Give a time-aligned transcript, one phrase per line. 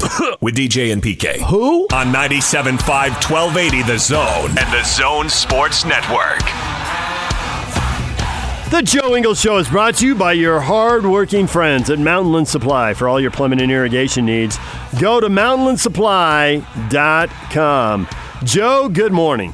[0.40, 1.38] with DJ and PK.
[1.48, 1.86] Who?
[1.92, 6.38] On 97.5 1280 The Zone and the Zone Sports Network.
[8.70, 12.94] The Joe Ingles Show is brought to you by your hard-working friends at Mountainland Supply.
[12.94, 14.58] For all your plumbing and irrigation needs,
[15.00, 18.08] go to mountainlandsupply.com.
[18.44, 19.52] Joe, good morning.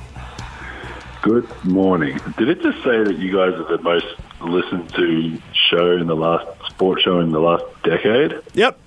[1.22, 2.20] Good morning.
[2.36, 4.05] Did it just say that you guys are the most
[4.42, 8.38] listened to show in the last sports show in the last decade?
[8.52, 8.78] Yep.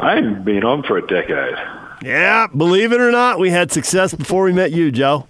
[0.00, 1.54] I haven't been on for a decade.
[2.02, 5.26] Yeah, believe it or not, we had success before we met you, Joe.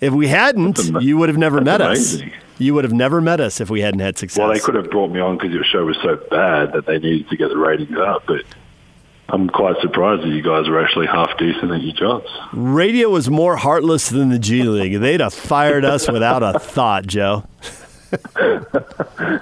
[0.00, 2.30] If we hadn't, you would have never met amazing.
[2.30, 2.34] us.
[2.56, 4.38] You would have never met us if we hadn't had success.
[4.38, 6.98] Well, they could have brought me on because your show was so bad that they
[6.98, 8.42] needed to get the ratings up, but
[9.28, 12.28] I'm quite surprised that you guys were actually half decent at your jobs.
[12.52, 15.00] Radio was more heartless than the G League.
[15.00, 17.44] They'd have fired us without a thought, Joe.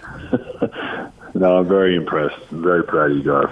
[1.34, 2.36] No, I'm very impressed.
[2.50, 3.48] I'm very proud of you guys.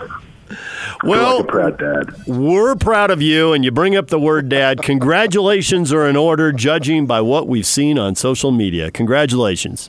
[1.00, 2.26] I feel Well, like a proud dad.
[2.26, 4.82] We're proud of you, and you bring up the word dad.
[4.82, 8.90] Congratulations are in order, judging by what we've seen on social media.
[8.90, 9.88] Congratulations.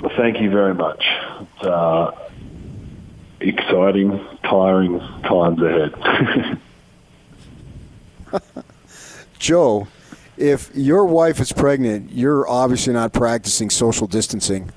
[0.00, 1.04] Well, thank you very much.
[1.40, 2.12] It's uh,
[3.40, 6.60] exciting, tiring times ahead.
[9.40, 9.88] Joe,
[10.36, 14.70] if your wife is pregnant, you're obviously not practicing social distancing.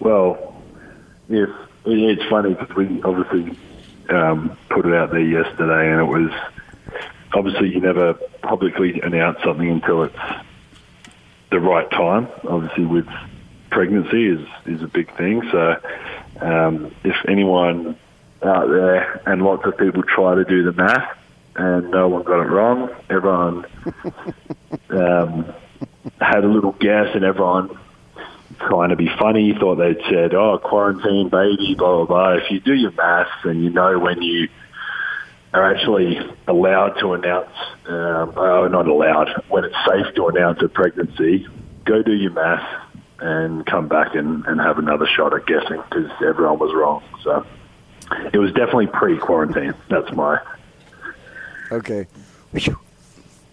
[0.00, 0.54] Well,
[1.30, 1.48] if
[1.84, 3.56] it's funny because we obviously
[4.08, 6.30] um, put it out there yesterday, and it was
[7.32, 10.18] obviously you never publicly announce something until it's
[11.50, 12.28] the right time.
[12.48, 13.08] Obviously, with
[13.70, 15.42] pregnancy is is a big thing.
[15.50, 15.80] So,
[16.40, 17.96] um, if anyone
[18.42, 21.16] out there and lots of people try to do the math
[21.56, 23.64] and no one got it wrong, everyone
[24.90, 25.54] um,
[26.20, 27.78] had a little guess, and everyone
[28.58, 32.32] trying to be funny, thought they'd said, "Oh, quarantine baby," blah blah blah.
[32.34, 34.48] If you do your maths and you know when you
[35.52, 37.56] are actually allowed to announce,
[37.86, 41.46] um, oh, not allowed, when it's safe to announce a pregnancy,
[41.84, 42.84] go do your maths
[43.20, 47.02] and come back and, and have another shot at guessing because everyone was wrong.
[47.22, 47.46] So
[48.32, 49.74] it was definitely pre-quarantine.
[49.88, 50.40] That's my
[51.70, 52.06] Okay.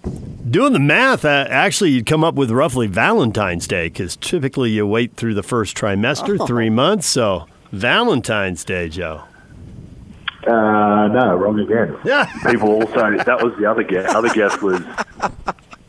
[0.03, 4.85] Doing the math, uh, actually, you'd come up with roughly Valentine's Day because typically you
[4.85, 7.07] wait through the first trimester, three months.
[7.07, 9.23] So, Valentine's Day, Joe.
[10.45, 11.95] Uh, no, wrong again.
[12.03, 12.25] Yeah.
[12.50, 14.13] People also that was the other guess.
[14.13, 14.81] Other guess was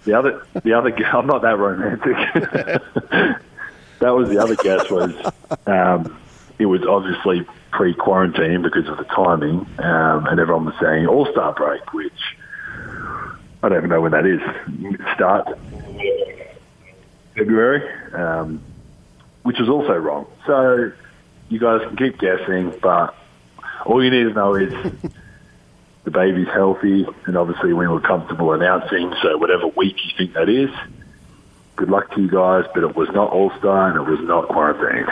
[0.05, 0.91] the other the other.
[0.91, 2.15] gu- I'm not that romantic.
[3.99, 5.15] that was the other guess was
[5.67, 6.19] um,
[6.59, 11.55] it was obviously pre-quarantine because of the timing, um, and everyone was saying All Star
[11.55, 12.13] break, which
[13.63, 14.41] I don't even know when that is.
[15.15, 15.57] Start
[17.37, 18.61] February, um,
[19.43, 20.27] which was also wrong.
[20.47, 20.93] So
[21.49, 23.15] you guys can keep guessing, but
[23.87, 24.73] all you need to know is
[26.05, 29.15] the baby's healthy, and obviously we were comfortable announcing.
[29.23, 30.71] So whatever week you think that is,
[31.77, 32.65] good luck to you guys.
[32.75, 35.07] But it was not All Star, and it was not quarantine.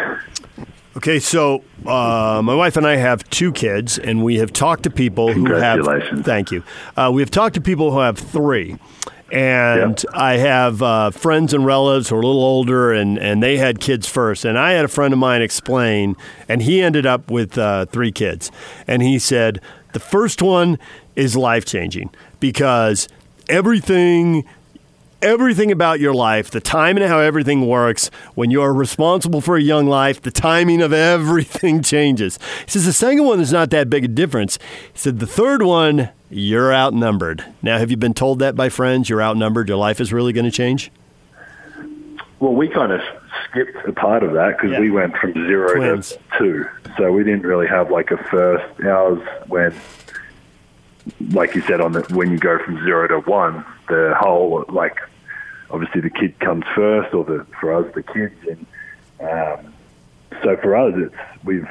[1.00, 4.90] Okay, so uh, my wife and I have two kids, and we have talked to
[4.90, 5.78] people who have.
[5.78, 6.26] Congratulations.
[6.26, 6.62] Thank you.
[6.94, 8.76] Uh, we have talked to people who have three,
[9.32, 13.56] and I have uh, friends and relatives who are a little older, and and they
[13.56, 14.44] had kids first.
[14.44, 16.16] And I had a friend of mine explain,
[16.50, 18.52] and he ended up with uh, three kids,
[18.86, 19.62] and he said
[19.94, 20.78] the first one
[21.16, 22.10] is life changing
[22.40, 23.08] because
[23.48, 24.44] everything
[25.22, 29.56] everything about your life, the time and how everything works, when you are responsible for
[29.56, 32.38] a young life, the timing of everything changes.
[32.64, 34.58] He says the second one is not that big a difference.
[34.92, 37.44] He said the third one, you're outnumbered.
[37.62, 39.08] Now, have you been told that by friends?
[39.10, 39.68] You're outnumbered.
[39.68, 40.90] Your life is really going to change?
[42.38, 43.00] Well, we kind of
[43.50, 44.80] skipped a part of that because Yeah.
[44.80, 46.10] we went from zero Twins.
[46.10, 46.66] to two,
[46.96, 48.64] so we didn't really have like a first.
[48.82, 49.18] Ours
[49.48, 49.74] when,
[51.30, 54.98] like you said, on the when you go from zero to one, the whole like
[55.70, 58.66] obviously the kid comes first, or the for us the kids, and
[59.20, 59.74] um,
[60.42, 61.68] so for us it's we've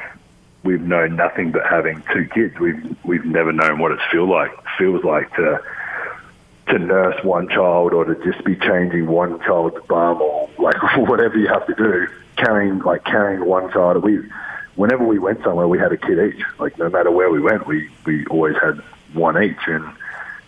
[0.63, 2.57] we've known nothing but having two kids.
[2.59, 5.61] We've we've never known what it feel like feels like to
[6.67, 11.37] to nurse one child or to just be changing one child's bum or like whatever
[11.37, 14.03] you have to do, carrying like carrying one child.
[14.03, 14.19] We
[14.75, 16.43] whenever we went somewhere, we had a kid each.
[16.57, 18.81] Like no matter where we went, we we always had
[19.13, 19.85] one each, and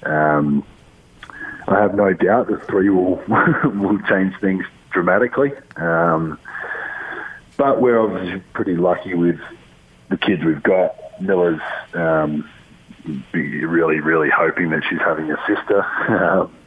[0.03, 0.65] um,
[1.67, 3.15] I have no doubt that three will
[3.63, 5.51] will change things dramatically.
[5.75, 6.39] Um,
[7.57, 9.39] but we're obviously pretty lucky with
[10.09, 10.95] the kids we've got.
[11.21, 11.61] Milla's
[11.93, 12.49] um,
[13.33, 16.49] really, really hoping that she's having a sister.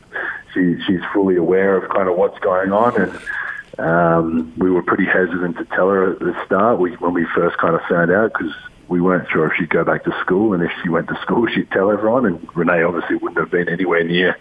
[0.53, 3.21] She, she's fully aware of kind of what's going on, and
[3.79, 7.59] um, we were pretty hesitant to tell her at the start we, when we first
[7.59, 8.55] kind of found out because
[8.89, 11.47] we weren't sure if she'd go back to school, and if she went to school,
[11.55, 12.27] she'd tell everyone.
[12.27, 14.37] And Renee obviously wouldn't have been anywhere near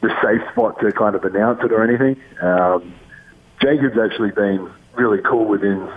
[0.00, 2.22] the safe spot to kind of announce it or anything.
[2.40, 2.94] Um,
[3.60, 5.88] Jacob's actually been really cool within.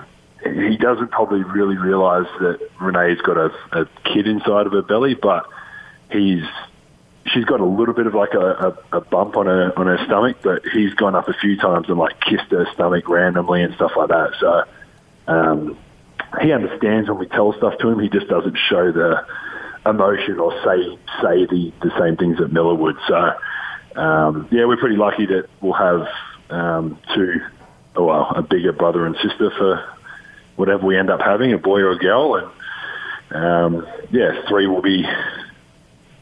[0.44, 5.14] He doesn't probably really realise that Renee's got a, a kid inside of her belly,
[5.14, 5.46] but
[6.10, 6.44] he's
[7.28, 10.04] she's got a little bit of like a, a, a bump on her on her
[10.06, 13.76] stomach, but he's gone up a few times and like kissed her stomach randomly and
[13.76, 14.32] stuff like that.
[14.40, 14.64] So
[15.28, 15.78] um,
[16.40, 18.00] he understands when we tell stuff to him.
[18.00, 19.26] He just doesn't show the
[19.86, 22.96] emotion or say say the, the same things that Milla would.
[23.08, 23.34] So
[24.00, 26.08] um, yeah, we're pretty lucky that we'll have
[26.50, 27.42] um, two,
[27.96, 29.84] oh, well, a bigger brother and sister for
[30.56, 32.52] whatever we end up having, a boy or a girl, and
[33.34, 35.04] um, yeah, three will be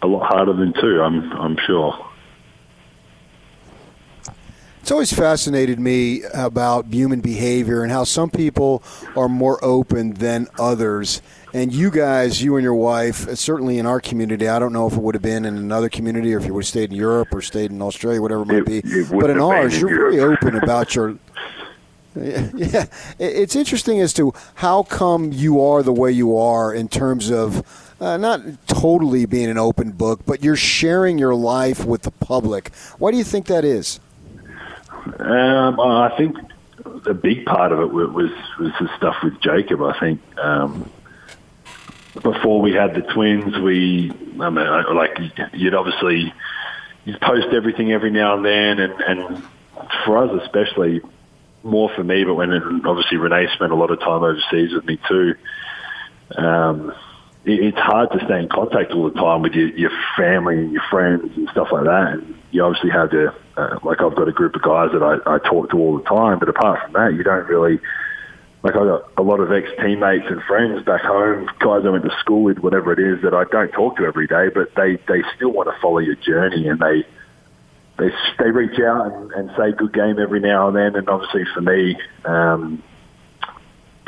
[0.01, 1.01] a lot harder than two.
[1.01, 2.08] I'm I'm sure.
[4.89, 8.81] It's always fascinated me about human behavior and how some people
[9.15, 11.21] are more open than others.
[11.53, 14.88] And you guys, you and your wife, uh, certainly in our community, I don't know
[14.88, 16.95] if it would have been in another community or if you would have stayed in
[16.95, 18.80] Europe or stayed in Australia, whatever it might be.
[18.83, 21.19] It but in ours, you're very open about your.
[22.15, 22.85] Yeah,
[23.19, 27.94] it's interesting as to how come you are the way you are in terms of
[28.01, 32.74] uh, not totally being an open book, but you're sharing your life with the public.
[32.97, 34.00] Why do you think that is?
[35.19, 36.38] Um, I think
[37.06, 39.81] a big part of it was was the stuff with Jacob.
[39.81, 40.89] I think um,
[42.21, 45.17] before we had the twins, we I mean, like
[45.53, 46.33] you'd obviously
[47.06, 49.44] you'd post everything every now and then, and, and
[50.06, 51.01] for us especially,
[51.63, 52.23] more for me.
[52.23, 52.51] But when
[52.85, 55.35] obviously Renee spent a lot of time overseas with me too.
[56.35, 56.94] Um,
[57.45, 60.71] it, it's hard to stay in contact all the time with your, your family and
[60.71, 62.23] your friends and stuff like that.
[62.51, 65.39] You obviously have to, uh, like I've got a group of guys that I, I
[65.39, 67.79] talk to all the time, but apart from that, you don't really,
[68.63, 72.17] like I've got a lot of ex-teammates and friends back home, guys I went to
[72.19, 75.23] school with, whatever it is, that I don't talk to every day, but they, they
[75.35, 77.05] still want to follow your journey and they,
[77.97, 78.09] they,
[78.39, 80.95] they reach out and, and say good game every now and then.
[80.95, 82.81] And obviously for me, um,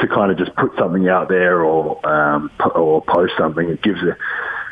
[0.02, 3.70] to kind of just put something out there or um, or post something.
[3.70, 4.18] It gives a,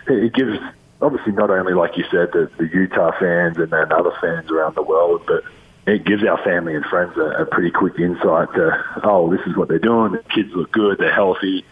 [0.08, 0.58] it gives
[1.02, 4.76] obviously not only like you said the, the Utah fans and then other fans around
[4.76, 5.44] the world, but
[5.88, 9.56] it gives our family and friends a, a pretty quick insight to oh this is
[9.56, 10.14] what they're doing.
[10.14, 11.66] The kids look good, they're healthy,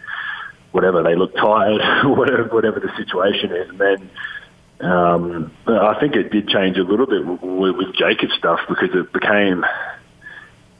[0.71, 1.81] whatever they look tired,
[2.17, 4.09] whatever whatever the situation is, and then.
[4.79, 9.11] Um, I think it did change a little bit with, with Jacob's stuff because it
[9.11, 9.65] became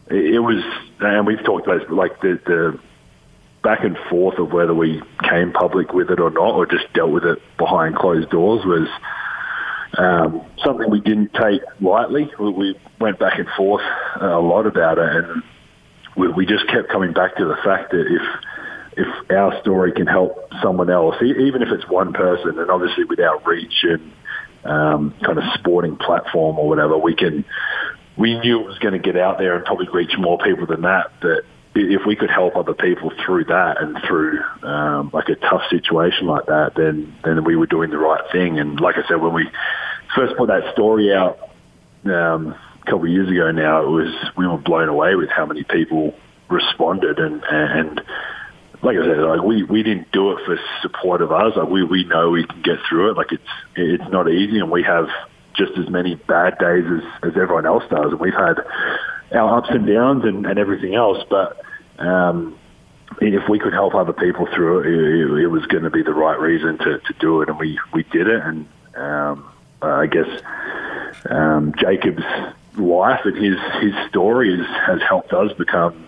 [0.09, 0.63] it was,
[0.99, 2.79] and we've talked about this, like the, the
[3.67, 7.11] back and forth of whether we came public with it or not, or just dealt
[7.11, 8.87] with it behind closed doors was
[9.97, 12.31] um, something we didn't take lightly.
[12.39, 13.81] We, we went back and forth
[14.21, 15.43] a lot about it, and
[16.15, 18.21] we, we just kept coming back to the fact that if
[19.05, 23.19] if our story can help someone else, even if it's one person, and obviously with
[23.19, 24.13] our reach and
[24.63, 27.43] um, kind of sporting platform or whatever, we can.
[28.15, 30.81] We knew it was going to get out there and probably reach more people than
[30.81, 31.11] that.
[31.21, 31.43] That
[31.79, 36.27] if we could help other people through that and through um, like a tough situation
[36.27, 38.59] like that, then then we were doing the right thing.
[38.59, 39.49] And like I said, when we
[40.15, 41.39] first put that story out
[42.05, 45.45] um, a couple of years ago, now it was we were blown away with how
[45.45, 46.13] many people
[46.49, 48.01] responded and and
[48.81, 51.53] like I said, like we, we didn't do it for support of us.
[51.55, 53.17] Like we, we know we can get through it.
[53.17, 53.43] Like it's
[53.75, 55.07] it's not easy, and we have
[55.55, 58.11] just as many bad days as, as everyone else does.
[58.11, 58.59] And we've had
[59.33, 61.17] our ups and downs and, and everything else.
[61.29, 61.61] But
[61.97, 62.57] um,
[63.21, 66.13] if we could help other people through it, it, it was going to be the
[66.13, 68.41] right reason to, to do it, and we, we did it.
[68.41, 69.49] And um,
[69.81, 70.27] I guess
[71.29, 72.23] um, Jacob's
[72.75, 76.05] life and his his story is, has helped us become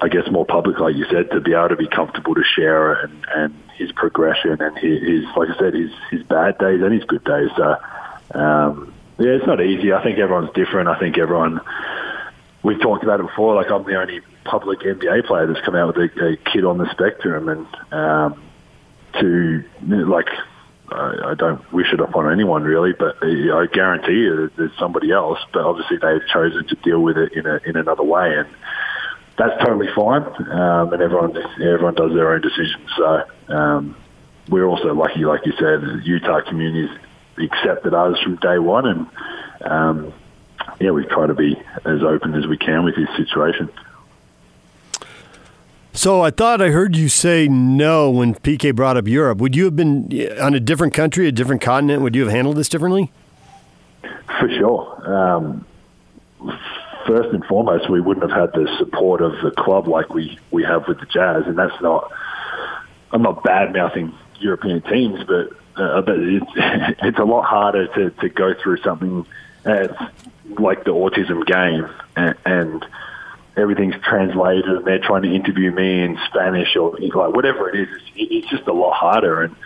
[0.00, 2.92] I guess more public, like you said, to be able to be comfortable to share
[2.92, 6.82] it and, and his progression and his, his, like I said, his his bad days
[6.82, 7.50] and his good days.
[7.56, 7.76] So,
[8.34, 9.92] um, yeah, it's not easy.
[9.92, 10.88] I think everyone's different.
[10.88, 11.60] I think everyone.
[12.62, 13.54] We've talked about it before.
[13.54, 16.78] Like I'm the only public NBA player that's come out with a, a kid on
[16.78, 18.42] the spectrum, and um,
[19.20, 19.64] to
[20.06, 20.28] like.
[20.88, 25.40] I I don't wish it upon anyone really, but I guarantee you there's somebody else.
[25.52, 28.46] But obviously, they've chosen to deal with it in a in another way, and
[29.36, 30.22] that's totally fine.
[30.50, 32.88] Um, and everyone everyone does their own decisions.
[32.96, 33.96] So um,
[34.48, 36.92] we're also lucky, like you said, Utah community
[37.38, 39.06] accepted us from day one, and
[39.70, 40.12] um,
[40.80, 43.70] yeah, we try to be as open as we can with this situation.
[45.96, 49.38] So I thought I heard you say no when PK brought up Europe.
[49.38, 52.02] Would you have been on a different country, a different continent?
[52.02, 53.10] Would you have handled this differently?
[54.38, 55.10] For sure.
[55.10, 55.64] Um,
[57.06, 60.62] first and foremost, we wouldn't have had the support of the club like we, we
[60.64, 62.12] have with the Jazz, and that's not.
[63.12, 66.46] I'm not bad mouthing European teams, but, uh, but it's,
[67.02, 69.24] it's a lot harder to, to go through something
[69.64, 69.88] as
[70.58, 72.86] like the autism game and, and
[73.56, 77.88] everything's translated and they're trying to interview me in Spanish or like whatever it is.
[78.14, 79.42] It's, it's just a lot harder.
[79.42, 79.56] And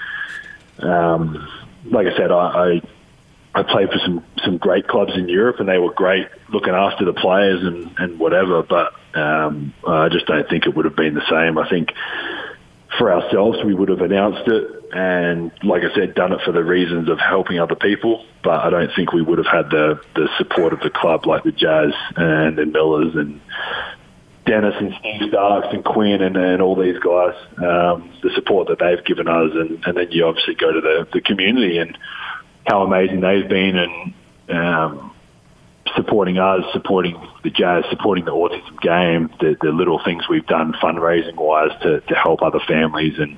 [0.78, 1.49] um,
[1.85, 2.82] like I said, I, I
[3.52, 7.04] I played for some some great clubs in Europe and they were great looking after
[7.04, 8.62] the players and and whatever.
[8.62, 11.59] But um, I just don't think it would have been the same.
[11.59, 11.92] I think
[12.97, 16.64] for ourselves we would have announced it and like I said, done it for the
[16.64, 18.25] reasons of helping other people.
[18.42, 21.44] But I don't think we would have had the the support of the club like
[21.44, 23.40] the Jazz and the Millers and
[24.47, 27.35] Dennis and Steve Starks and Quinn and, and all these guys.
[27.59, 31.09] Um, the support that they've given us, and, and then you obviously go to the
[31.12, 31.97] the community and
[32.66, 34.14] how amazing they've been and.
[34.49, 35.11] Um,
[35.97, 40.73] supporting us, supporting the Jazz, supporting the autism game, the, the little things we've done
[40.75, 43.37] fundraising wise to, to help other families and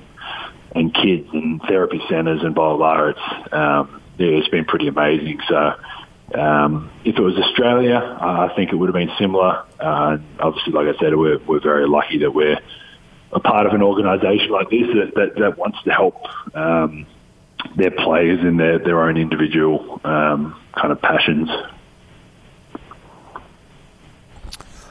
[0.75, 3.09] and kids and therapy centres and blah blah.
[3.09, 5.39] It's um, yeah, it's been pretty amazing.
[5.47, 5.73] So.
[6.33, 9.65] Um, if it was Australia, I think it would have been similar.
[9.79, 12.57] Uh, obviously, like I said, we're, we're very lucky that we're
[13.31, 16.15] a part of an organisation like this that, that, that wants to help
[16.55, 17.05] um,
[17.75, 21.49] their players in their, their own individual um, kind of passions.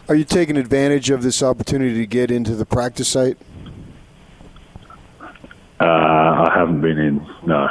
[0.08, 3.38] Are you taking advantage of this opportunity to get into the practice site?
[5.82, 7.26] Uh, I haven't been in.
[7.44, 7.68] No.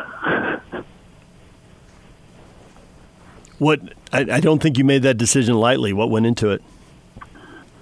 [3.57, 3.79] What?
[4.11, 5.93] I, I, don't think you made that decision lightly.
[5.93, 6.61] What went into it?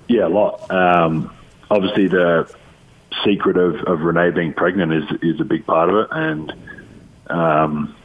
[0.08, 0.70] Yeah, a lot.
[0.70, 1.34] Um,
[1.72, 2.54] obviously, the
[3.26, 6.54] secret of, of Renee being pregnant is is a big part of it, and
[7.28, 7.96] um,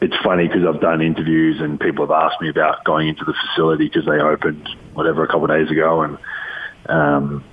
[0.00, 3.34] it's funny because I've done interviews and people have asked me about going into the
[3.34, 6.18] facility because they opened whatever a couple of days ago, and
[6.86, 7.44] um,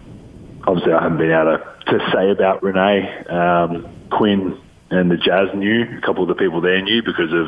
[0.67, 3.25] obviously I haven't been able to to say about Renee.
[3.29, 7.47] Um, Quinn and the Jazz knew, a couple of the people there knew because of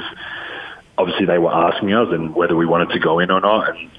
[0.98, 3.70] obviously they were asking us and whether we wanted to go in or not.
[3.70, 3.90] And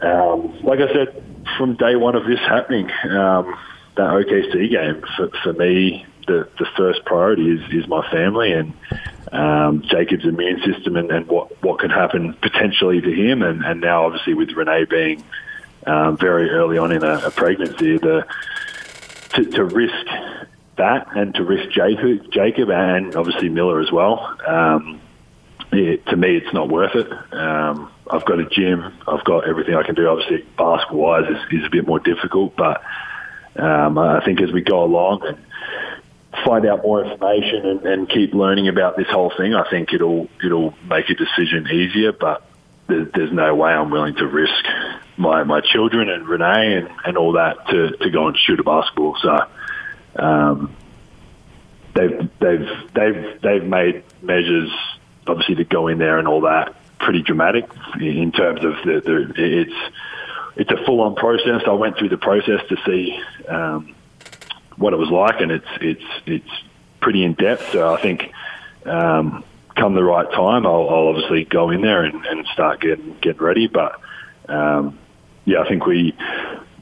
[0.00, 1.24] um, like I said,
[1.56, 3.56] from day one of this happening, um,
[3.96, 8.72] that OKC game for, for me, the, the first priority is, is my family and
[9.32, 13.42] um, Jacob's immune system and, and what, what could happen potentially to him.
[13.42, 15.24] And, and now, obviously, with Renee being
[15.88, 18.26] um, very early on in a, a pregnancy, the
[19.34, 20.06] to, to risk
[20.76, 24.36] that and to risk Jacob, Jacob and obviously Milla as well.
[24.46, 25.00] Um,
[25.70, 27.12] to me, it's not worth it.
[27.32, 28.90] Um, I've got a gym.
[29.06, 30.08] I've got everything I can do.
[30.08, 32.82] Obviously, basketball-wise is, is a bit more difficult, but
[33.56, 35.36] um, I think as we go along and
[36.44, 40.28] find out more information and, and keep learning about this whole thing, I think it'll
[40.42, 42.12] it'll make a decision easier.
[42.12, 42.44] But
[42.86, 44.64] there's no way I'm willing to risk
[45.18, 48.62] my, my children and Renee and, and all that to, to go and shoot a
[48.62, 49.16] basketball.
[49.20, 49.46] So
[50.16, 50.76] um,
[51.94, 54.70] they've they've they've they've made measures
[55.26, 57.64] obviously to go in there and all that pretty dramatic
[58.00, 59.94] in terms of the, the it's
[60.56, 61.62] it's a full on process.
[61.66, 63.94] I went through the process to see um,
[64.76, 66.50] what it was like, and it's it's it's
[67.00, 67.72] pretty in depth.
[67.72, 68.32] So I think
[68.84, 69.44] um,
[69.76, 73.42] come the right time, I'll, I'll obviously go in there and, and start getting getting
[73.42, 73.68] ready.
[73.68, 74.00] But
[74.48, 74.98] um,
[75.48, 76.14] yeah, I think we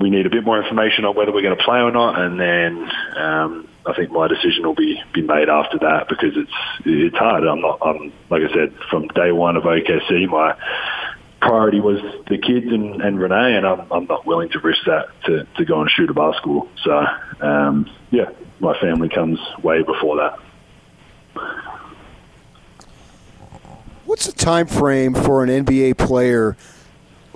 [0.00, 2.38] we need a bit more information on whether we're going to play or not, and
[2.38, 6.52] then um, I think my decision will be be made after that because it's
[6.84, 7.44] it's hard.
[7.44, 7.78] I'm not.
[7.80, 10.56] I'm like I said from day one of OKC, my
[11.40, 15.10] priority was the kids and, and Renee, and I'm, I'm not willing to risk that
[15.26, 16.68] to, to go and shoot a basketball.
[16.82, 17.06] So
[17.40, 20.40] um, yeah, my family comes way before that.
[24.06, 26.56] What's the time frame for an NBA player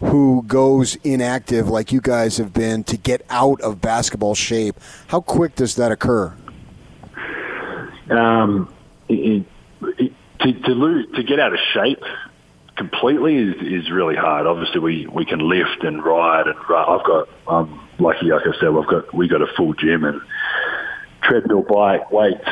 [0.00, 4.76] who goes inactive like you guys have been to get out of basketball shape?
[5.09, 6.35] How quick does that occur?
[8.11, 8.73] Um,
[9.09, 9.47] it,
[9.80, 12.02] it, to to lose to get out of shape
[12.76, 14.47] completely is, is really hard.
[14.47, 16.88] Obviously, we, we can lift and ride and run.
[16.88, 20.21] I've got I'm lucky, like I said, we've got we got a full gym and
[21.23, 22.49] treadmill, bike, weights,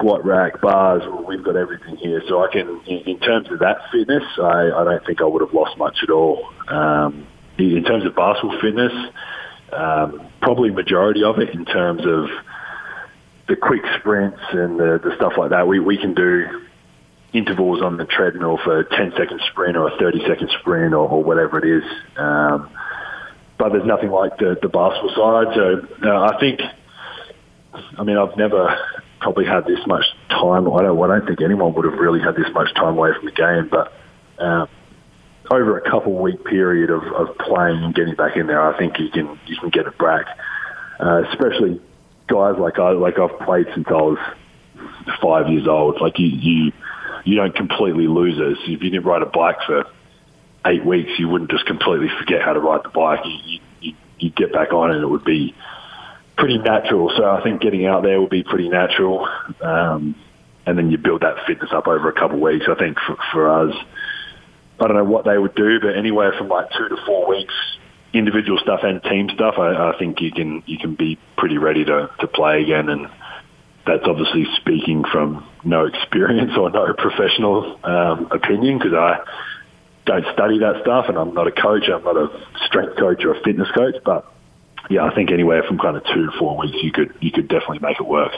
[0.00, 1.02] squat rack, bars.
[1.28, 2.80] We've got everything here, so I can.
[2.86, 6.10] In, terms of that fitness, I, I don't think I would have lost much at
[6.10, 6.48] all.
[6.68, 7.26] Um,
[7.58, 8.92] in terms of basketball fitness,
[9.72, 12.30] um, probably majority of it in terms of
[13.48, 15.68] the quick sprints and the, the stuff like that.
[15.68, 16.66] We we can do
[17.34, 21.06] intervals on the treadmill for a 10 second sprint or a 30 second sprint or,
[21.08, 21.84] or whatever it is.
[22.16, 22.70] Um,
[23.58, 25.54] but there's nothing like the, the basketball side.
[25.54, 26.60] So uh, I think,
[27.98, 28.74] I mean, I've never
[29.20, 30.70] probably had this much time.
[30.70, 33.26] I don't, I don't think anyone would have really had this much time away from
[33.26, 33.92] the game, but
[34.38, 34.66] uh,
[35.50, 38.98] over a couple week period of, of playing and getting back in there, I think
[38.98, 40.26] you can you can get it back.
[40.98, 41.80] Uh, especially
[42.28, 44.18] guys like I like I've played since I was
[45.20, 46.00] five years old.
[46.00, 46.72] Like you you
[47.24, 48.58] you don't completely lose it.
[48.64, 49.84] So if you didn't ride a bike for
[50.66, 53.20] eight weeks, you wouldn't just completely forget how to ride the bike.
[53.24, 55.54] You you you get back on and it would be
[56.40, 57.12] pretty natural.
[57.16, 59.28] So I think getting out there would be pretty natural.
[59.60, 60.16] Um,
[60.66, 62.66] and then you build that fitness up over a couple of weeks.
[62.68, 63.74] I think for, for us,
[64.80, 67.54] I don't know what they would do, but anywhere from like two to four weeks,
[68.14, 71.84] individual stuff and team stuff, I, I think you can you can be pretty ready
[71.84, 72.88] to, to play again.
[72.88, 73.08] And
[73.86, 79.18] that's obviously speaking from no experience or no professional um, opinion because I
[80.06, 81.88] don't study that stuff and I'm not a coach.
[81.92, 82.28] I'm not a
[82.66, 84.32] strength coach or a fitness coach, but
[84.90, 87.48] yeah, I think anywhere from kind of two to four weeks, you could you could
[87.48, 88.32] definitely make it work.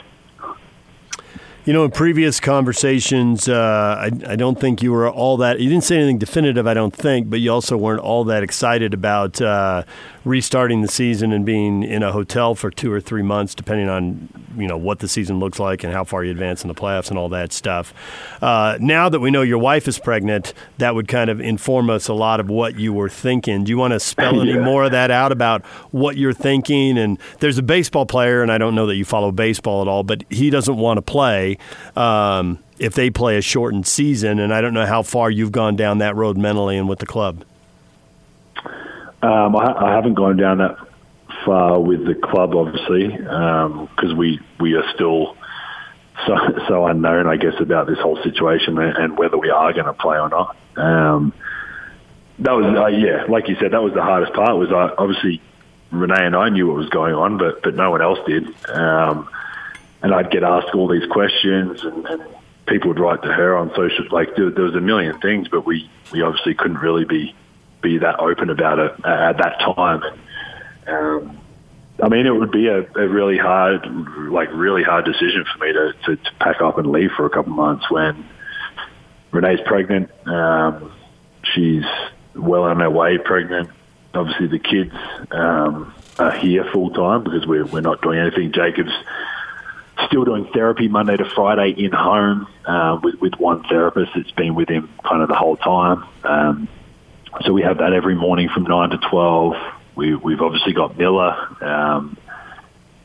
[1.65, 5.61] You know, in previous conversations, uh, I, I, don't think you were all that.
[5.61, 8.93] You didn't say anything definitive, I don't think, but you also weren't all that excited
[8.93, 9.83] about uh,
[10.25, 14.29] restarting the season and being in a hotel for two or three months, depending on
[14.57, 17.09] you know what the season looks like and how far you advance in the playoffs
[17.09, 17.93] and all that stuff.
[18.41, 22.07] Uh, now that we know your wife is pregnant, that would kind of inform us
[22.07, 23.63] a lot of what you were thinking.
[23.63, 26.97] Do you want to spell any more of that out about what you're thinking?
[26.97, 30.03] And there's a baseball player, and I don't know that you follow baseball at all,
[30.03, 31.57] but he doesn't want to play.
[31.95, 35.75] Um, if they play a shortened season, and I don't know how far you've gone
[35.75, 37.45] down that road mentally and with the club.
[39.23, 40.75] Um, I, I, haven't gone down that
[41.45, 45.37] far with the club, obviously, because um, we we are still
[46.27, 46.35] so
[46.67, 50.19] so unknown, I guess, about this whole situation and whether we are going to play
[50.19, 50.57] or not.
[50.75, 51.33] Um,
[52.39, 54.57] that was uh, yeah, like you said, that was the hardest part.
[54.57, 55.41] Was uh, obviously
[55.91, 58.45] Renee and I knew what was going on, but but no one else did.
[58.69, 59.29] Um,
[60.01, 62.23] and I'd get asked all these questions, and, and
[62.65, 64.05] people would write to her on social.
[64.11, 67.33] Like there, there was a million things, but we we obviously couldn't really be
[67.83, 70.01] be that open about it at that time.
[70.87, 71.39] Um,
[72.01, 73.85] I mean, it would be a, a really hard,
[74.31, 77.29] like really hard decision for me to, to, to pack up and leave for a
[77.29, 78.25] couple months when
[79.31, 80.09] Renee's pregnant.
[80.27, 80.91] Um,
[81.53, 81.85] she's
[82.35, 83.69] well on her way pregnant.
[84.13, 84.93] Obviously, the kids
[85.31, 88.51] um, are here full time because we're we're not doing anything.
[88.51, 88.93] Jacob's
[90.07, 94.55] still doing therapy Monday to Friday in home uh, with with one therapist that's been
[94.55, 96.05] with him kind of the whole time.
[96.23, 96.67] Um,
[97.41, 99.53] so we have that every morning from 9 to 12.
[99.95, 101.57] We, we've obviously got Milla.
[101.61, 102.17] Um,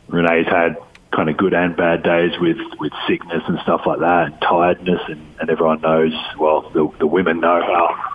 [0.09, 0.77] Renee's had
[1.13, 5.01] kind of good and bad days with, with sickness and stuff like that, and tiredness,
[5.09, 8.15] and, and everyone knows, well, the, the women know how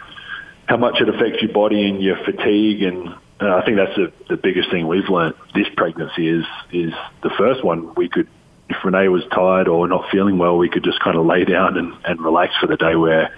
[0.66, 4.38] how much it affects your body and your fatigue, and I think that's the, the
[4.38, 7.94] biggest thing we've learned this pregnancy is is the first one.
[7.96, 8.30] We could,
[8.70, 11.78] if Renee was tired or not feeling well, we could just kind of lay down
[11.78, 13.36] and, and relax for the day where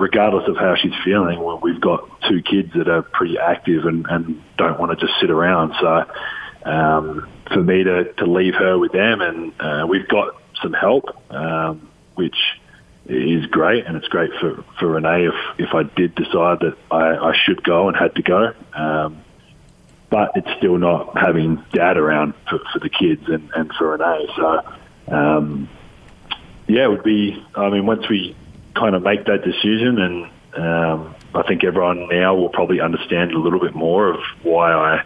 [0.00, 4.06] regardless of how she's feeling, well, we've got two kids that are pretty active and,
[4.08, 5.74] and don't want to just sit around.
[5.78, 10.72] So um, for me to, to leave her with them, and uh, we've got some
[10.72, 12.36] help, um, which
[13.06, 17.16] is great, and it's great for, for Renee if, if I did decide that I,
[17.16, 18.54] I should go and had to go.
[18.72, 19.22] Um,
[20.08, 24.28] but it's still not having dad around for, for the kids and, and for Renee.
[24.34, 25.68] So, um,
[26.66, 28.34] yeah, it would be, I mean, once we
[28.74, 29.98] kind of make that decision.
[29.98, 34.72] And um, I think everyone now will probably understand a little bit more of why
[34.72, 35.04] I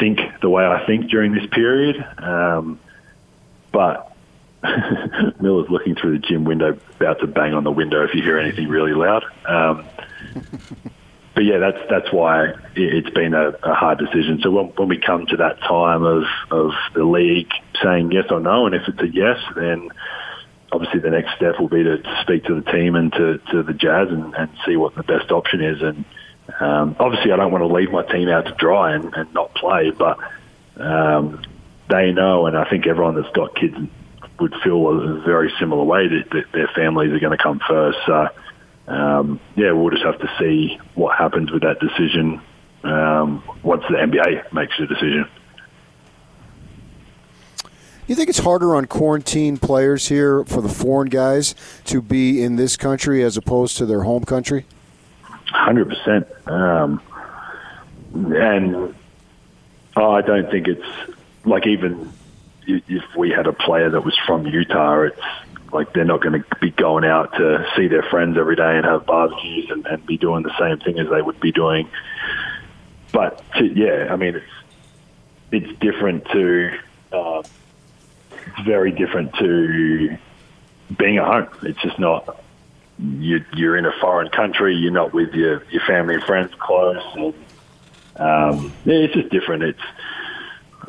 [0.00, 1.96] think the way I think during this period.
[2.18, 2.80] Um,
[3.72, 4.12] but
[5.40, 8.38] Milla's looking through the gym window, about to bang on the window if you hear
[8.38, 9.24] anything really loud.
[9.46, 9.86] Um,
[11.34, 14.40] but yeah, that's that's why it's been a, a hard decision.
[14.42, 17.50] So when, when we come to that time of of the league
[17.82, 19.90] saying yes or no, and if it's a yes, then
[20.72, 23.72] obviously the next step will be to speak to the team and to, to the
[23.72, 25.82] Jazz and, and see what the best option is.
[25.82, 26.04] And
[26.60, 29.54] um, obviously, I don't want to leave my team out to dry and, and not
[29.54, 30.18] play, but
[30.76, 31.42] um,
[31.88, 33.76] they know, and I think everyone that's got kids
[34.38, 37.98] would feel a very similar way that, that their families are going to come first.
[38.06, 38.28] So,
[38.86, 42.40] um, yeah, we'll just have to see what happens with that decision
[42.84, 45.28] um, once the NBA makes a decision.
[48.08, 52.56] You think it's harder on quarantine players here for the foreign guys to be in
[52.56, 54.64] this country as opposed to their home country?
[55.44, 56.26] Hundred um, percent.
[58.14, 58.94] And
[59.94, 62.10] oh, I don't think it's like even
[62.66, 65.20] if we had a player that was from Utah, it's
[65.70, 68.86] like they're not going to be going out to see their friends every day and
[68.86, 71.90] have barbecues and, and be doing the same thing as they would be doing.
[73.12, 74.46] But to, yeah, I mean, it's
[75.52, 76.78] it's different to
[77.12, 77.42] uh,
[78.64, 80.16] very different to
[80.96, 81.48] being at home.
[81.62, 82.42] It's just not
[82.98, 84.74] you, you're in a foreign country.
[84.74, 87.02] You're not with your your family and friends close.
[87.14, 87.34] And,
[88.16, 89.62] um, yeah, it's just different.
[89.62, 89.80] It's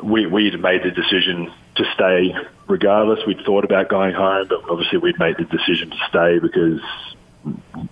[0.02, 2.34] we we made the decision to stay
[2.66, 3.24] regardless.
[3.26, 6.80] We'd thought about going home, but obviously we'd made the decision to stay because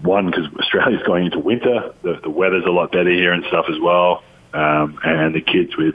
[0.03, 3.67] one, because Australia's going into winter, the, the weather's a lot better here and stuff
[3.69, 5.95] as well, um, and the kids with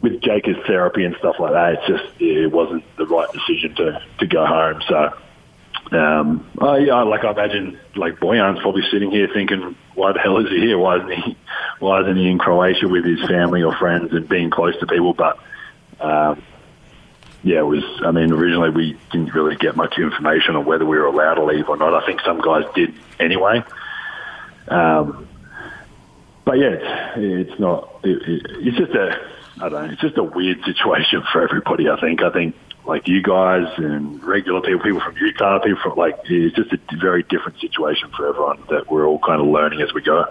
[0.00, 4.02] with Jacob's therapy and stuff like that, it's just it wasn't the right decision to
[4.18, 4.82] to go home.
[4.88, 5.14] So.
[5.90, 10.36] Um, oh yeah, like I imagine, like Bojan's probably sitting here thinking, "Why the hell
[10.36, 10.76] is he here?
[10.76, 11.36] Why isn't he?
[11.78, 15.14] Why isn't he in Croatia with his family or friends and being close to people?"
[15.14, 15.38] But
[15.98, 16.42] um,
[17.42, 17.84] yeah, it was.
[18.04, 21.44] I mean, originally we didn't really get much information on whether we were allowed to
[21.44, 21.94] leave or not.
[21.94, 23.62] I think some guys did anyway.
[24.66, 25.26] Um,
[26.44, 28.00] but yeah, it's, it's not.
[28.02, 29.37] It, it, it's just a.
[29.60, 29.92] I don't know.
[29.92, 31.88] It's just a weird situation for everybody.
[31.88, 32.22] I think.
[32.22, 32.54] I think
[32.86, 36.78] like you guys and regular people, people from Utah, people from like it's just a
[36.96, 40.26] very different situation for everyone that we're all kind of learning as we go.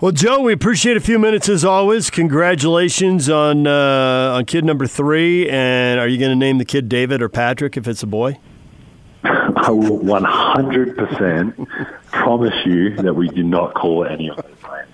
[0.00, 2.08] Well, Joe, we appreciate a few minutes as always.
[2.08, 5.46] Congratulations on uh, on kid number three.
[5.50, 8.38] And are you going to name the kid David or Patrick if it's a boy?
[9.24, 11.66] I will 100%
[12.12, 14.89] promise you that we do not call any of those names.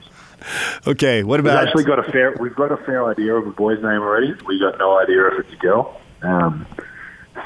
[0.87, 1.67] Okay, what We've about?
[1.67, 2.37] actually got a fair.
[2.39, 4.35] We've got a fair idea of a boy's name already.
[4.47, 6.01] We got no idea if it's a girl.
[6.23, 6.67] Um,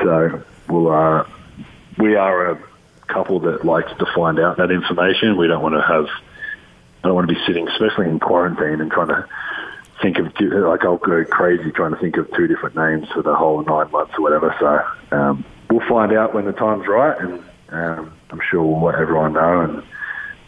[0.03, 0.93] so we'll.
[0.93, 1.27] Uh,
[1.99, 2.63] we are a
[3.09, 5.37] couple that likes to find out that information.
[5.39, 6.07] We don't want to have.
[7.03, 9.27] I don't want to be sitting, especially in quarantine, and trying to
[10.03, 13.35] think of like I'll go crazy trying to think of two different names for the
[13.35, 14.55] whole nine months or whatever.
[14.61, 18.97] So um, we'll find out when the time's right, and um, I'm sure we'll let
[18.97, 19.61] everyone know.
[19.63, 19.83] And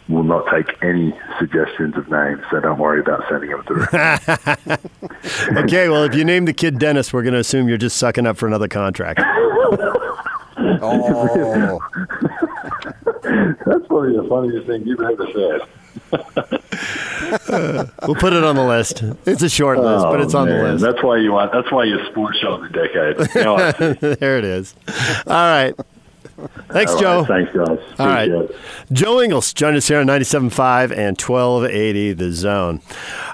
[0.09, 3.83] will not take any suggestions of names, so don't worry about sending them through.
[5.63, 8.27] okay, well, if you name the kid Dennis, we're going to assume you're just sucking
[8.27, 9.21] up for another contract.
[10.85, 11.79] Oh,
[13.23, 15.61] That's probably the funniest thing you've ever said.
[18.05, 19.03] We'll put it on the list.
[19.25, 20.83] It's a short list, but it's oh, on the Oh, list.
[20.83, 21.51] That's why you want.
[21.51, 23.35] That's why you're sports show of the decade.
[23.35, 23.71] Now I
[24.15, 24.75] there it is.
[25.25, 25.73] All right.
[26.69, 27.19] Thanks, Joe.
[27.19, 27.79] right, thanks, guys.
[27.99, 28.29] All right.
[28.31, 28.93] Appreciate it.
[28.93, 32.81] Joe Ingles joined us here on 97.5 and 1280 The Zone.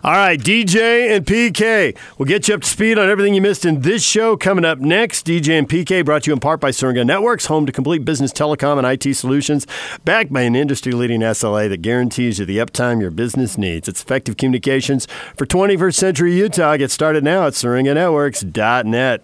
[0.03, 1.97] All right, DJ and PK.
[2.17, 4.37] We'll get you up to speed on everything you missed in this show.
[4.37, 7.65] Coming up next, DJ and PK brought to you in part by Syringa Networks, home
[7.65, 9.65] to complete business telecom and IT solutions,
[10.05, 13.87] backed by an industry leading SLA that guarantees you the uptime your business needs.
[13.87, 16.77] It's effective communications for 21st century Utah.
[16.77, 19.23] Get started now at syringanetworks.net.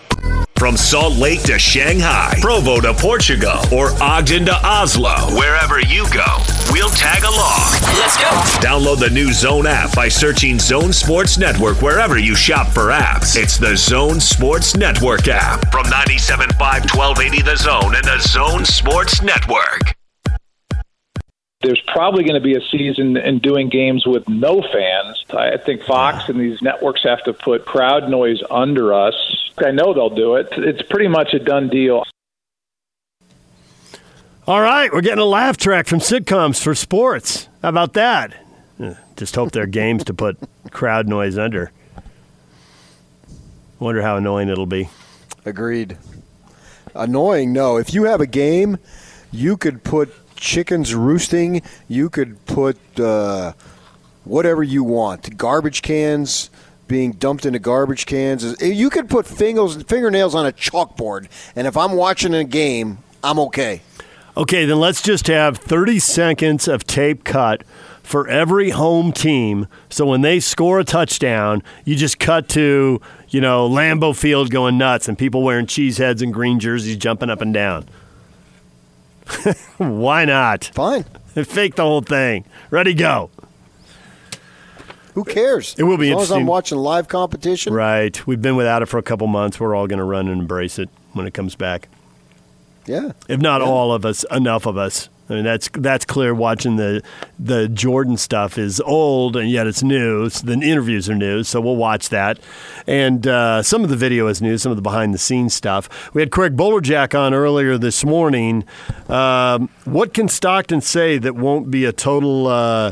[0.61, 6.37] From Salt Lake to Shanghai, Provo to Portugal, or Ogden to Oslo, wherever you go,
[6.69, 7.71] we'll tag along.
[7.97, 8.29] Let's go.
[8.61, 13.35] Download the new Zone app by searching Zone Sports Network wherever you shop for apps.
[13.35, 19.23] It's the Zone Sports Network app from 97.5 1280 The Zone and the Zone Sports
[19.23, 19.95] Network.
[21.63, 25.25] there's probably going to be a season in doing games with no fans.
[25.31, 29.40] I think Fox and these networks have to put crowd noise under us.
[29.57, 30.47] I know they'll do it.
[30.51, 32.03] It's pretty much a done deal.
[34.47, 37.47] All right, we're getting a laugh track from sitcoms for sports.
[37.61, 38.33] How about that?
[38.81, 40.37] Uh, Just hope they're games to put
[40.71, 41.71] crowd noise under.
[43.79, 44.89] Wonder how annoying it'll be.
[45.45, 45.97] agreed.
[46.93, 47.53] Annoying?
[47.53, 47.77] No.
[47.77, 48.77] If you have a game,
[49.31, 51.61] you could put chickens roosting.
[51.87, 53.53] You could put uh,
[54.25, 55.37] whatever you want.
[55.37, 56.49] Garbage cans
[56.91, 58.43] being dumped into garbage cans.
[58.61, 62.97] Eh, you could put fingers, fingernails on a chalkboard, and if I'm watching a game,
[63.23, 63.81] I'm okay.
[64.35, 67.63] Okay, then let's just have 30 seconds of tape cut
[68.03, 69.67] for every home team.
[69.89, 72.99] So when they score a touchdown, you just cut to,
[73.29, 77.29] you know, Lambeau Field going nuts and people wearing cheese heads and green jerseys jumping
[77.29, 77.85] up and down.
[79.77, 80.71] Why not?
[80.73, 81.03] Fine.
[81.35, 82.43] Fake the whole thing.
[82.69, 83.29] Ready, go.
[85.13, 85.75] Who cares?
[85.77, 87.73] It will be as long as I'm watching live competition.
[87.73, 88.25] Right.
[88.25, 89.59] We've been without it for a couple months.
[89.59, 91.89] We're all going to run and embrace it when it comes back.
[92.85, 93.11] Yeah.
[93.27, 95.09] If not all of us, enough of us.
[95.29, 96.33] I mean, that's that's clear.
[96.33, 97.01] Watching the
[97.39, 100.29] the Jordan stuff is old, and yet it's new.
[100.29, 102.37] So the interviews are new, so we'll watch that.
[102.85, 106.13] And uh, some of the video is new, some of the behind the scenes stuff.
[106.13, 108.65] We had Craig Bolerjack on earlier this morning.
[109.07, 112.47] Um, what can Stockton say that won't be a total?
[112.47, 112.91] Uh,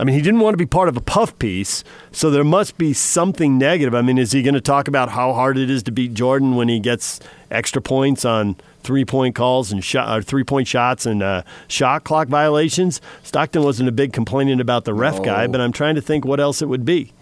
[0.00, 1.82] I mean, he didn't want to be part of a puff piece,
[2.12, 3.94] so there must be something negative.
[3.94, 6.54] I mean, is he going to talk about how hard it is to beat Jordan
[6.54, 7.18] when he gets
[7.50, 12.04] extra points on three point calls and shot, or three point shots and uh, shot
[12.04, 13.00] clock violations?
[13.24, 15.24] Stockton wasn't a big complainant about the ref No.
[15.24, 17.12] guy, but I'm trying to think what else it would be.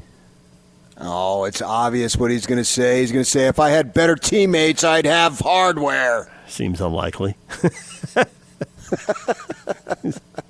[0.99, 3.01] Oh, it's obvious what he's going to say.
[3.01, 6.31] He's going to say, if I had better teammates, I'd have hardware.
[6.47, 7.37] Seems unlikely.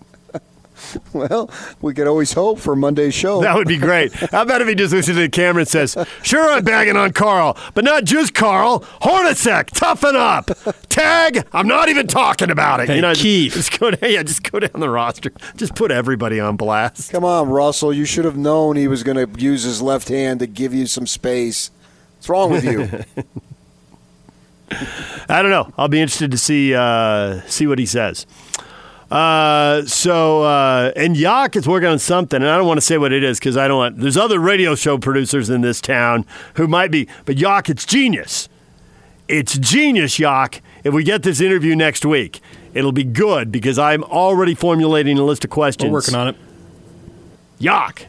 [1.13, 3.41] Well, we could always hope for Monday's show.
[3.41, 4.13] That would be great.
[4.33, 7.13] How about if he just looks into the camera and says, Sure, I'm bagging on
[7.13, 8.81] Karl, but not just Karl.
[9.01, 10.51] Hornacek, toughen up.
[10.91, 12.89] Tag, I'm not even talking about it.
[12.89, 13.53] Hey, Keith.
[13.55, 15.33] Just go, down, yeah, just go down the roster.
[15.57, 17.11] Just put everybody on blast.
[17.11, 17.93] Come on, Russell.
[17.93, 20.87] You should have known he was going to use his left hand to give you
[20.87, 21.71] some space.
[22.17, 23.27] What's wrong with you?
[25.29, 25.73] I don't know.
[25.79, 28.27] I'll be interested to see uh, see what he says.
[29.11, 32.99] Uh, so uh, and Yak is working on something, and I don't want to say
[32.99, 33.99] what it is because I don't want.
[33.99, 38.49] There's other radio show producers in this town who might be, but Yak, it's genius.
[39.29, 40.61] It's genius, Yak.
[40.83, 42.41] If we get this interview next week,
[42.75, 45.91] it'll be good because I'm already formulating a list of questions.
[45.91, 46.37] We're working on it.
[47.59, 48.09] Yak.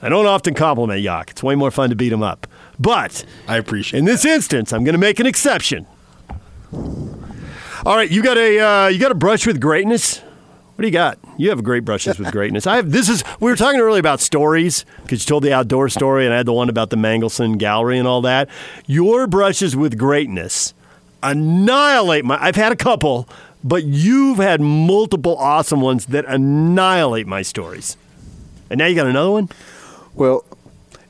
[0.00, 1.30] I don't often compliment Yak.
[1.30, 2.46] It's way more fun to beat him up.
[2.78, 5.86] But I appreciate in this instance, I'm going to make an exception.
[7.86, 10.18] All right, you got a uh, you got a brush with greatness.
[10.18, 11.18] What do you got?
[11.36, 12.66] You have great brushes with greatness.
[12.66, 12.90] I have.
[12.92, 13.24] This is.
[13.40, 16.46] We were talking earlier about stories because you told the outdoor story, and I had
[16.46, 18.48] the one about the Mangelson Gallery and all that.
[18.86, 20.74] Your brushes with greatness
[21.22, 22.40] annihilate my.
[22.40, 23.28] I've had a couple,
[23.64, 27.96] but you've had multiple awesome ones that annihilate my stories.
[28.70, 29.48] And now you got another one.
[30.14, 30.44] well,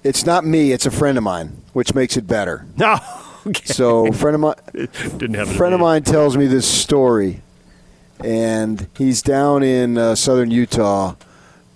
[0.05, 0.73] it's not me.
[0.73, 2.67] It's a friend of mine, which makes it better.
[2.77, 2.99] No.
[3.49, 3.73] Okay.
[3.73, 7.43] So, friend of mine, Didn't have friend of mine tells me this story,
[8.23, 11.15] and he's down in uh, southern Utah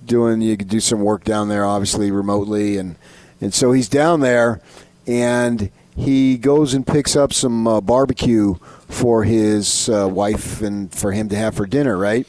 [0.05, 0.43] doing.
[0.43, 2.97] You could do some work down there, obviously remotely, and
[3.41, 4.61] and so he's down there,
[5.07, 8.55] and he goes and picks up some uh, barbecue
[8.89, 12.27] for his uh, wife and for him to have for dinner, right?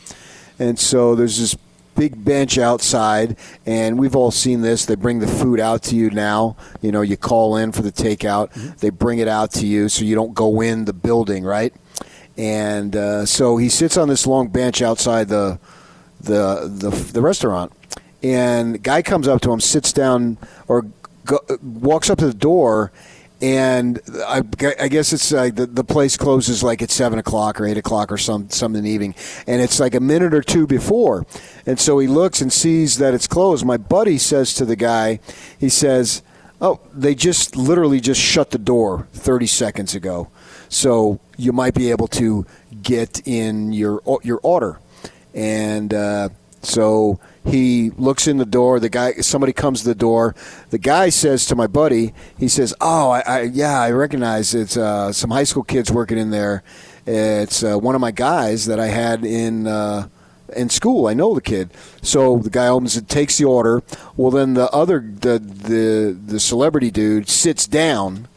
[0.58, 1.58] And so there's this
[1.96, 4.86] big bench outside, and we've all seen this.
[4.86, 6.56] They bring the food out to you now.
[6.82, 10.04] You know, you call in for the takeout, they bring it out to you so
[10.04, 11.74] you don't go in the building, right?
[12.38, 15.60] And uh, so he sits on this long bench outside the
[16.20, 17.72] the the, the restaurant,
[18.24, 20.86] and the guy comes up to him, sits down, or
[21.26, 22.92] go, walks up to the door.
[23.44, 24.42] And I,
[24.80, 28.10] I guess it's like the, the place closes like at seven o'clock or eight o'clock
[28.10, 31.26] or some some in the evening, and it's like a minute or two before,
[31.66, 33.66] and so he looks and sees that it's closed.
[33.66, 35.20] My buddy says to the guy,
[35.60, 36.22] he says,
[36.62, 40.30] "Oh, they just literally just shut the door thirty seconds ago,
[40.70, 42.46] so you might be able to
[42.82, 44.80] get in your your order."
[45.34, 46.30] and uh,
[46.64, 48.80] so he looks in the door.
[48.80, 50.34] The guy, somebody comes to the door.
[50.70, 54.78] The guy says to my buddy, he says, "Oh, I, I yeah, I recognize it's
[54.78, 56.64] uh, some high school kids working in there.
[57.06, 60.08] It's uh, one of my guys that I had in." Uh,
[60.56, 61.72] in school, I know the kid.
[62.04, 63.82] So the guy opens it, takes the order.
[64.16, 68.28] Well, then the other, the the the celebrity dude sits down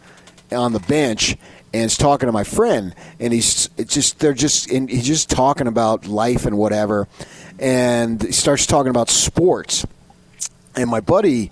[0.51, 1.37] on the bench
[1.77, 5.67] and is talking to my friend and he's just they're just and he's just talking
[5.67, 7.09] about life and whatever
[7.59, 9.87] and he starts talking about sports
[10.77, 11.51] and my buddy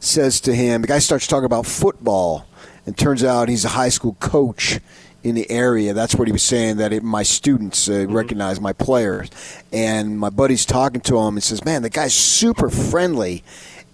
[0.00, 2.46] says to him the guy starts talking about football
[2.86, 4.80] and turns out he's a high school coach
[5.22, 8.72] in the area that's what he was saying that it, my students uh, recognize my
[8.72, 9.30] players
[9.72, 13.42] and my buddy's talking to him and says man the guy's super friendly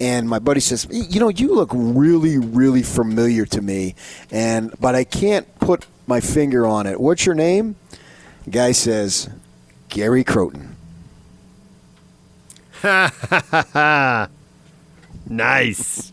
[0.01, 3.95] and my buddy says, "You know, you look really, really familiar to me,
[4.31, 6.99] and but I can't put my finger on it.
[6.99, 7.77] What's your name?"
[8.45, 9.29] The guy says,
[9.91, 10.80] "Gary Crowton."
[15.29, 16.13] nice.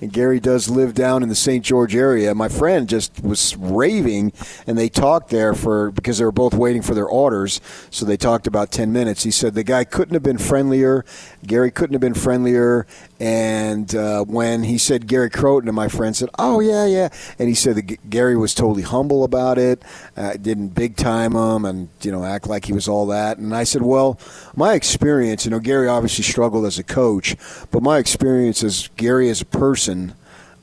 [0.00, 1.64] And Gary does live down in the St.
[1.64, 2.34] George area.
[2.34, 4.32] My friend just was raving,
[4.66, 7.60] and they talked there for because they were both waiting for their orders.
[7.90, 9.22] So they talked about ten minutes.
[9.22, 11.04] He said the guy couldn't have been friendlier.
[11.46, 12.86] Gary couldn't have been friendlier.
[13.20, 17.48] And uh, when he said Gary Crowton, and my friend said, "Oh yeah, yeah," and
[17.48, 19.82] he said that G- Gary was totally humble about it,
[20.16, 23.38] uh, didn't big time him, and you know act like he was all that.
[23.38, 24.18] And I said, "Well,
[24.56, 27.36] my experience, you know, Gary obviously struggled as a coach,
[27.70, 30.14] but my experience as Gary as a person."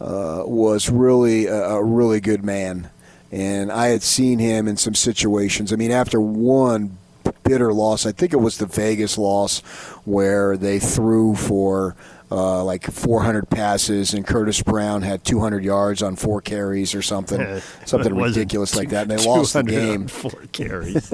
[0.01, 2.89] uh, was really a, a really good man,
[3.31, 5.71] And I had seen him in some situations.
[5.71, 6.97] I mean, after one
[7.43, 9.59] bitter loss, I think it was the Vegas loss
[10.05, 11.95] where they threw for
[12.31, 17.61] uh, like 400 passes, and Curtis Brown had 200 yards on four carries or something,
[17.85, 20.07] something ridiculous like that, and they lost the game.
[20.07, 21.11] Four carries.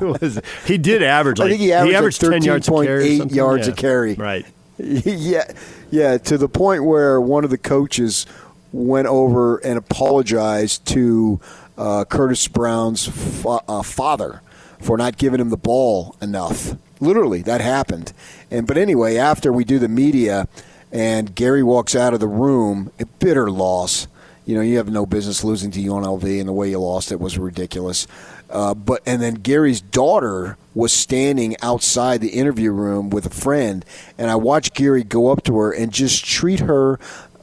[0.00, 1.38] was, he did average.
[1.38, 3.72] Like, I think he averaged, he averaged like 10 yards, a carry, yards yeah.
[3.72, 4.14] a carry.
[4.14, 4.46] Right.
[4.78, 5.50] yeah,
[5.90, 8.26] yeah, to the point where one of the coaches
[8.70, 11.40] went over and apologized to
[11.78, 14.42] uh, Curtis Brown's fa- uh, father
[14.80, 16.74] for not giving him the ball enough.
[17.00, 18.12] Literally, that happened.
[18.50, 20.48] And but anyway, after we do the media,
[20.92, 24.08] and Gary walks out of the room, a bitter loss.
[24.46, 27.20] You know, you have no business losing to UNLV, and the way you lost it
[27.20, 28.06] was ridiculous.
[28.48, 33.84] Uh, but and then Gary's daughter was standing outside the interview room with a friend,
[34.16, 36.98] and I watched Gary go up to her and just treat her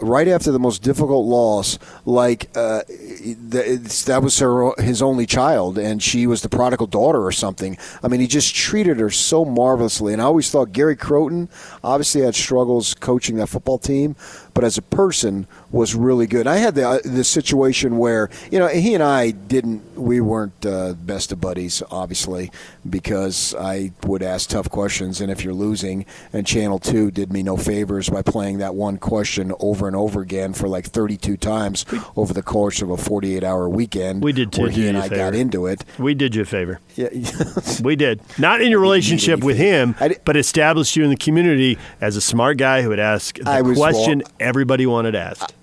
[0.06, 6.02] right after the most difficult loss, like uh, that was her his only child, and
[6.02, 7.78] she was the prodigal daughter or something.
[8.04, 11.50] I mean, he just treated her so marvelously, and I always thought Gary Crowton
[11.84, 14.16] obviously had struggles coaching that football team,
[14.56, 16.48] but as a person was really good.
[16.48, 20.66] I had the uh, the situation where you know he and I didn't we weren't
[20.66, 22.52] uh, best of buddies, obviously,
[22.90, 27.44] because I would ask tough questions, and if you're losing, and Channel Two did me
[27.44, 31.86] no favors by playing that one question over and over again for like 32 times
[32.16, 34.24] over the course of a 48 hour weekend.
[34.24, 34.64] We did too.
[34.64, 35.84] Where he and I got into it.
[36.00, 36.80] We did you a favor.
[36.96, 37.10] Yeah,
[37.84, 38.22] we did.
[38.40, 42.58] Not in your relationship with him, but established you in the community as a smart
[42.58, 45.54] guy who would ask the question well, everybody wanted asked.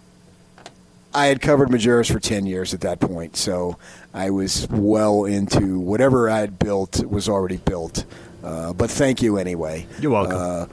[1.15, 3.79] I had covered Majerus for 10 years at that point, so
[4.13, 8.05] I was well into whatever I had built was already built.
[8.43, 9.87] Uh, but thank you anyway.
[10.01, 10.37] You're welcome.
[10.37, 10.67] Uh,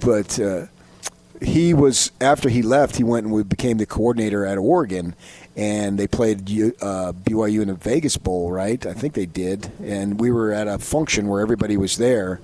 [0.00, 0.66] but uh,
[1.40, 5.14] he was after he left, he went and became the coordinator at Oregon,
[5.54, 8.84] and they played uh, BYU in the Vegas Bowl, right?
[8.86, 12.40] I think they did, and we were at a function where everybody was there,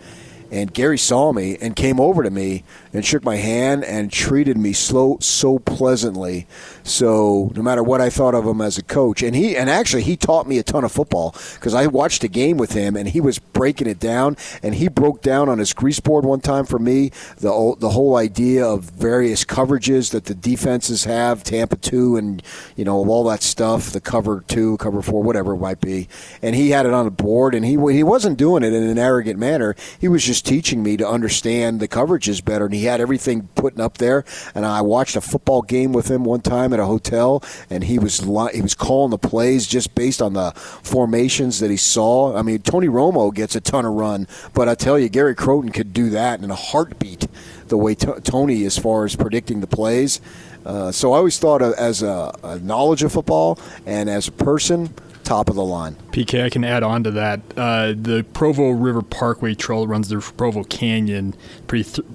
[0.50, 4.56] and Gary saw me and came over to me and shook my hand and treated
[4.56, 6.46] me so so pleasantly.
[6.82, 10.02] So no matter what I thought of him as a coach, and he and actually
[10.02, 13.08] he taught me a ton of football because I watched a game with him and
[13.08, 16.66] he was breaking it down and he broke down on his grease board one time
[16.66, 22.16] for me the the whole idea of various coverages that the defenses have, Tampa two
[22.16, 22.42] and
[22.76, 26.08] you know all that stuff, the cover two, cover four, whatever it might be,
[26.42, 28.98] and he had it on a board and he he wasn't doing it in an
[28.98, 29.74] arrogant manner.
[30.00, 32.64] He was just teaching me to understand the coverages better.
[32.64, 34.24] And he had everything putting up there.
[34.54, 37.98] And I watched a football game with him one time at a hotel, and he
[37.98, 42.36] was he was calling the plays just based on the formations that he saw.
[42.36, 45.72] I mean, Tony Romo gets a ton of run, but I tell you, Gary Crowton
[45.72, 47.26] could do that in a heartbeat.
[47.68, 50.20] The way t- Tony, as far as predicting the plays.
[50.64, 54.32] Uh, so I always thought of, as a, a knowledge of football and as a
[54.32, 54.92] person
[55.30, 55.94] top of the line.
[56.10, 57.40] PK, I can add on to that.
[57.56, 61.34] Uh, the Provo River Parkway Trail runs through Provo Canyon,
[61.68, 62.06] pretty th-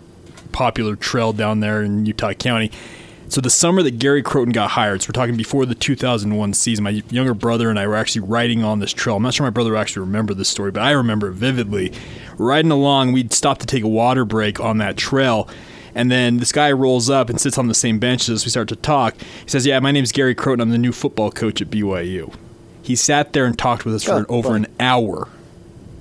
[0.52, 2.72] popular trail down there in Utah County.
[3.28, 6.84] So the summer that Gary Crowton got hired, so we're talking before the 2001 season,
[6.84, 9.16] my younger brother and I were actually riding on this trail.
[9.16, 11.92] I'm not sure my brother actually remember this story, but I remember it vividly.
[12.38, 15.50] Riding along, we'd stop to take a water break on that trail.
[15.96, 18.68] And then this guy rolls up and sits on the same bench as we start
[18.70, 19.16] to talk.
[19.18, 20.62] He says, Yeah, my name's Gary Crowton.
[20.62, 22.34] I'm the new football coach at BYU.
[22.84, 24.66] He sat there and talked with us for oh, over fun.
[24.66, 25.30] an hour.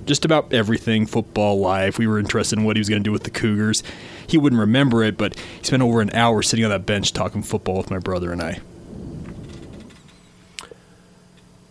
[0.05, 1.97] Just about everything football life.
[1.97, 3.81] We were interested in what he was going to do with the Cougars.
[4.27, 7.43] He wouldn't remember it, but he spent over an hour sitting on that bench talking
[7.43, 8.59] football with my brother and I.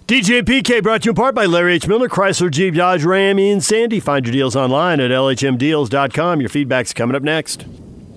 [0.07, 1.89] DJ PK brought to you in part by Larry H.
[1.89, 4.01] Miller, Chrysler, Jeep, Dodge, Ram, and Sandy.
[4.01, 6.41] Find your deals online at lhmdeals.com.
[6.41, 7.65] Your feedback's coming up next.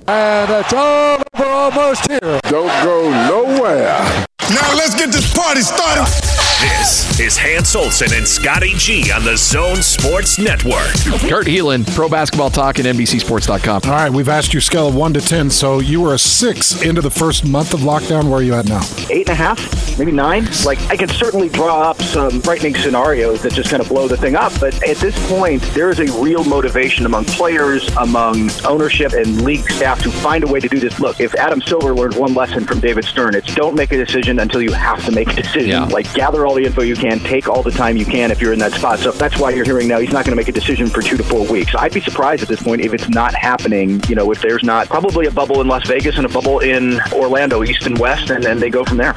[0.06, 2.39] And it's all over almost here.
[2.43, 4.26] Don't go nowhere.
[4.50, 6.46] Now let's get this party started.
[6.59, 10.91] This is Hans Olsen and Scotty G on the Zone Sports Network.
[11.29, 13.81] Kurt Helin, Pro Basketball Talk and NBCSports.com.
[13.85, 16.81] All right, we've asked you scale of 1 to 10, so you were a 6
[16.81, 18.23] into the first month of lockdown.
[18.23, 18.81] Where are you at now?
[19.11, 20.47] Eight and a half, maybe 9.
[20.65, 24.17] Like, I can certainly draw up some frightening scenarios that just kind of blow the
[24.17, 29.13] thing up, but at this point, there is a real motivation among players, among ownership
[29.13, 30.99] and league staff to find a way to do this.
[30.99, 34.39] Look, if Adam Silver learned one lesson from David Stern, it's don't make a decision
[34.39, 35.69] until you have to make a decision.
[35.69, 35.85] Yeah.
[35.85, 38.54] Like, gather all the info you can, take all the time you can if you're
[38.54, 39.00] in that spot.
[39.00, 41.17] So that's why you're hearing now he's not going to make a decision for two
[41.17, 41.75] to four weeks.
[41.75, 44.02] I'd be surprised at this point if it's not happening.
[44.08, 47.00] You know, if there's not probably a bubble in Las Vegas and a bubble in
[47.12, 49.13] Orlando, East and West, and then they go from there.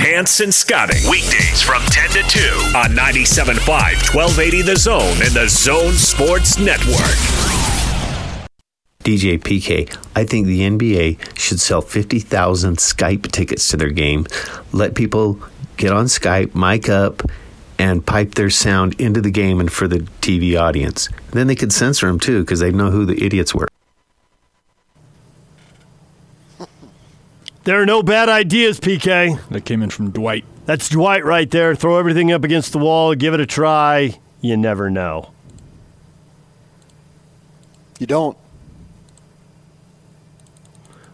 [0.00, 2.40] Hanson Scotting, weekdays from 10 to 2
[2.76, 7.50] on 97.5, 1280 The Zone and the Zone Sports Network.
[9.02, 14.26] DJ PK, I think the NBA should sell 50,000 Skype tickets to their game.
[14.72, 15.40] Let people
[15.80, 17.22] get on Skype, mic up,
[17.78, 21.06] and pipe their sound into the game and for the TV audience.
[21.08, 23.66] And then they could censor them too because they'd know who the idiots were.
[27.64, 29.38] There are no bad ideas, PK.
[29.48, 30.44] That came in from Dwight.
[30.66, 31.74] That's Dwight right there.
[31.74, 34.18] Throw everything up against the wall, give it a try.
[34.40, 35.30] You never know.
[37.98, 38.36] You don't.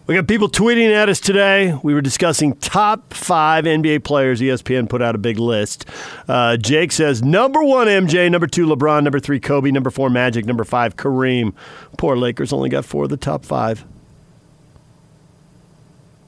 [0.07, 1.77] We got people tweeting at us today.
[1.83, 4.41] We were discussing top five NBA players.
[4.41, 5.85] ESPN put out a big list.
[6.29, 10.45] Uh, Jake says number one MJ, number two LeBron, number three Kobe, number four Magic,
[10.47, 11.55] number five Kareem.
[11.99, 13.85] Poor Lakers only got four of the top five.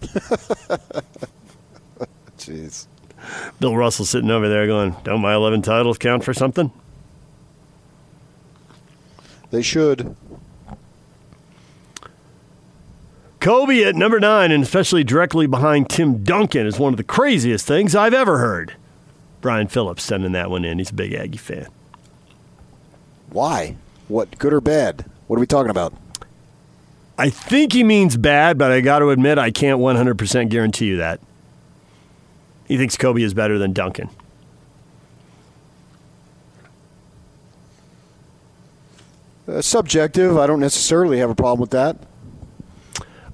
[2.36, 2.88] Jeez.
[3.60, 6.72] Bill Russell sitting over there going, "Don't my eleven titles count for something?"
[9.50, 10.16] They should.
[13.48, 17.66] Kobe at number nine, and especially directly behind Tim Duncan, is one of the craziest
[17.66, 18.74] things I've ever heard.
[19.40, 20.76] Brian Phillips sending that one in.
[20.76, 21.68] He's a big Aggie fan.
[23.30, 23.76] Why?
[24.08, 24.38] What?
[24.38, 25.06] Good or bad?
[25.28, 25.94] What are we talking about?
[27.16, 30.98] I think he means bad, but I got to admit I can't 100% guarantee you
[30.98, 31.18] that.
[32.66, 34.10] He thinks Kobe is better than Duncan.
[39.48, 40.36] Uh, subjective.
[40.36, 41.96] I don't necessarily have a problem with that.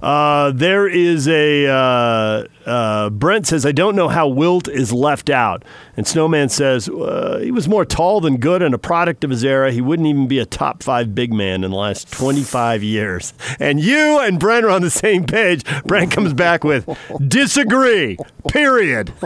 [0.01, 5.29] Uh, there is a uh, uh, Brent says I don't know how Wilt is left
[5.29, 5.63] out,
[5.95, 9.43] and Snowman says uh, he was more tall than good and a product of his
[9.43, 9.71] era.
[9.71, 13.33] He wouldn't even be a top five big man in the last twenty five years.
[13.59, 15.63] And you and Brent are on the same page.
[15.85, 16.87] Brent comes back with
[17.27, 18.17] disagree.
[18.49, 19.13] Period.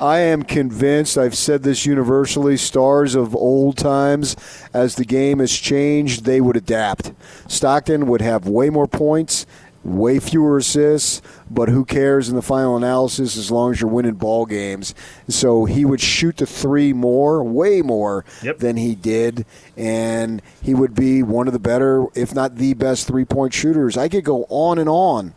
[0.00, 4.36] I am convinced, I've said this universally, stars of old times,
[4.72, 7.12] as the game has changed, they would adapt.
[7.48, 9.44] Stockton would have way more points,
[9.82, 11.20] way fewer assists,
[11.50, 14.94] but who cares in the final analysis as long as you're winning ball games?
[15.28, 18.58] So he would shoot the three more, way more Yep.
[18.58, 19.46] than he did,
[19.76, 23.96] and he would be one of the better, if not the best, three point shooters.
[23.96, 25.34] I could go on and on.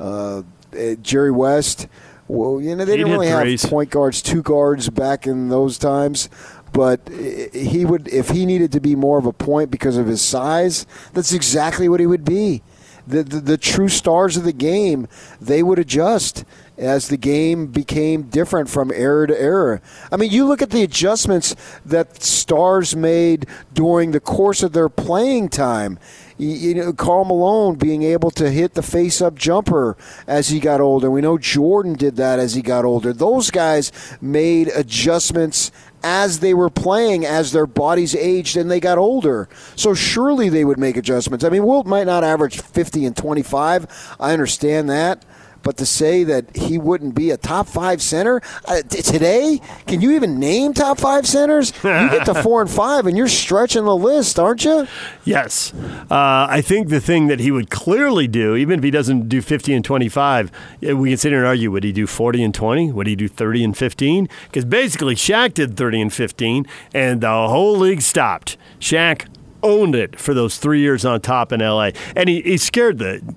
[0.00, 0.42] Uh,
[0.74, 1.88] eh, Jerry West.
[2.28, 3.62] Well, you know they He'd didn't really threes.
[3.62, 6.28] have point guards, two guards back in those times.
[6.72, 10.20] But he would, if he needed to be more of a point because of his
[10.20, 12.62] size, that's exactly what he would be.
[13.06, 15.08] The, the, the true stars of the game,
[15.40, 16.44] they would adjust
[16.76, 19.80] as the game became different from era to era.
[20.12, 21.56] I mean, you look at the adjustments
[21.86, 25.98] that stars made during the course of their playing time.
[26.38, 31.10] You, know, Karl Malone being able to hit the face-up jumper as he got older.
[31.10, 33.12] We know Jordan did that as he got older.
[33.12, 35.72] Those guys made adjustments
[36.02, 39.48] as they were playing, as their bodies aged and they got older.
[39.74, 41.44] So surely they would make adjustments.
[41.44, 44.16] I mean, Wilt might not average 50 and 25.
[44.20, 45.24] I understand that.
[45.68, 50.00] But to say that he wouldn't be a top five center uh, t- today, can
[50.00, 51.74] you even name top five centers?
[51.84, 54.88] You get to four and five, and you're stretching the list, aren't you?
[55.24, 55.74] Yes.
[56.10, 59.42] Uh, I think the thing that he would clearly do, even if he doesn't do
[59.42, 60.50] 50 and 25,
[60.84, 62.90] eh, we can sit here and argue would he do 40 and 20?
[62.92, 64.26] Would he do 30 and 15?
[64.44, 68.56] Because basically, Shaq did 30 and 15, and the whole league stopped.
[68.80, 69.26] Shaq
[69.62, 71.90] owned it for those three years on top in LA.
[72.16, 73.34] And he, he scared the.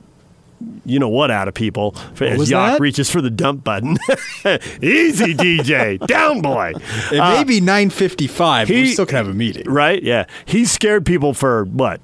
[0.85, 2.79] You know what out of people as was Yock that?
[2.79, 3.97] reaches for the dump button.
[4.81, 5.99] Easy, DJ.
[6.07, 6.73] Down, boy.
[7.11, 8.67] It Uh, may be 9:55.
[8.67, 9.69] but we still can have a meeting.
[9.69, 10.01] Right?
[10.01, 10.25] Yeah.
[10.45, 12.01] He scared people for what?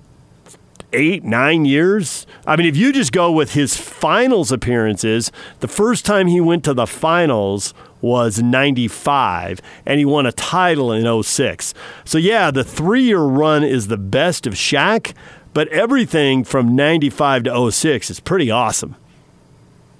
[0.93, 2.25] Eight, nine years?
[2.45, 6.63] I mean, if you just go with his finals appearances, the first time he went
[6.63, 11.73] to the finals was 95, and he won a title in 06.
[12.05, 15.13] So, yeah, the three year run is the best of Shaq,
[15.57, 18.95] but everything from 95 to 06 is pretty awesome.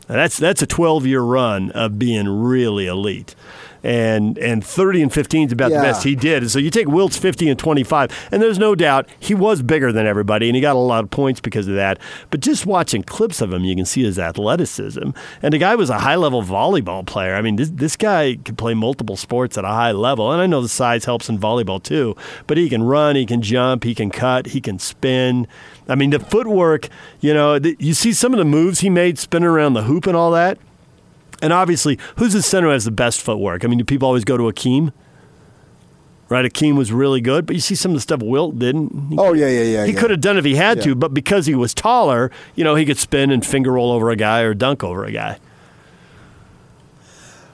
[0.08, 3.34] Now, that's that's a 12 year run of being really elite.
[3.84, 5.78] And and 30 and 15 is about Yeah.
[5.78, 6.44] the best he did.
[6.44, 9.92] And so you take Wilt's 50 and 25, and there's no doubt he was bigger
[9.92, 12.00] than everybody, and he got a lot of points because of that.
[12.30, 15.10] But just watching clips of him, you can see his athleticism.
[15.42, 17.36] And the guy was a high level volleyball player.
[17.36, 20.32] I mean, this, this guy could play multiple sports at a high level.
[20.32, 22.16] And I know the size helps in volleyball too,
[22.48, 25.48] but he can run, he can jump, he can cut, he can spin.
[25.88, 26.90] I mean, the footwork,
[27.22, 30.16] you know, you see some of the moves he made spinning around the hoop and
[30.18, 30.58] all that.
[31.42, 33.64] And obviously, who's the center who has the best footwork?
[33.64, 34.92] I mean, do people always go to Akeem?
[36.30, 39.10] Right, Akeem was really good, but you see some of the stuff Wilt didn't.
[39.12, 39.86] He, Oh yeah, yeah, yeah.
[39.86, 40.00] he yeah.
[40.00, 40.84] could have done it if he had Yeah.
[40.86, 44.10] to, but because he was taller, you know, he could spin and finger roll over
[44.10, 45.38] a guy or dunk over a guy.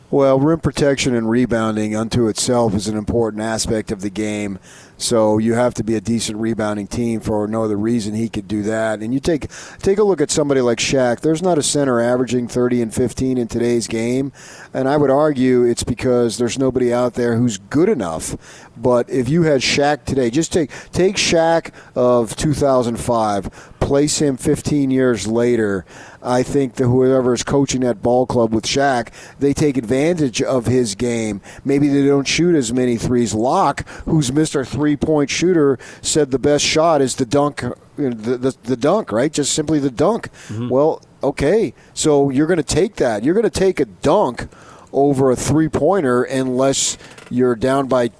[0.10, 4.60] Well, rim protection and rebounding unto itself is an important aspect of the game.
[4.98, 8.48] So you have to be a decent rebounding team for no other reason he could
[8.48, 9.02] do that.
[9.02, 9.48] And you take
[9.80, 11.22] take a look at somebody like Shaq.
[11.22, 14.32] There's not a center averaging 30 and 15 in today's game,
[14.74, 18.70] and I would argue it's because there's nobody out there who's good enough.
[18.78, 24.91] But if you had Shaq today, just take take Shaq of 2005, place him 15
[24.91, 25.86] years later.
[26.24, 29.09] I think that whoever is coaching that ball club with Shaq,
[29.39, 31.41] they take advantage of his game.
[31.65, 33.34] Maybe they don't shoot as many threes.
[33.34, 34.65] Locke, who's Mr.
[34.65, 37.63] Three Point Shooter, said the best shot is the dunk,
[37.97, 39.32] the, the, the dunk, right?
[39.32, 40.30] Just simply the dunk.
[40.47, 40.69] Mm-hmm.
[40.69, 43.24] Well, okay, so you're going to take that.
[43.24, 44.47] You're going to take a dunk
[44.91, 46.97] over a three pointer unless
[47.30, 48.11] you're down by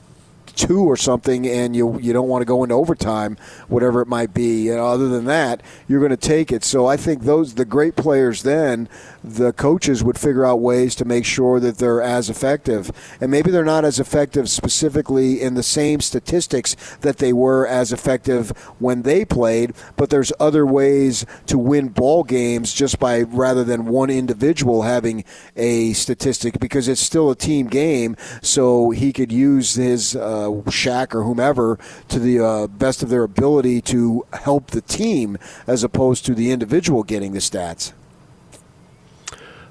[0.56, 3.38] two or something and you you don't want to go into overtime
[3.68, 4.70] whatever it might be.
[4.70, 6.64] And other than that you're going to take it.
[6.64, 8.90] So i think those the great players then
[9.24, 13.52] the coaches would figure out ways to make sure that they're as effective and maybe
[13.52, 18.50] they're not as effective specifically in the same statistics that they were as effective
[18.80, 23.86] when they played but there's other ways to win ball games just by rather than
[23.86, 25.24] one individual having
[25.56, 31.16] a statistic because it's still a team game so he could use his uh, Shaq
[31.16, 36.26] or whomever to the uh, best of their ability to help the team as opposed
[36.26, 37.94] to the individual getting the stats.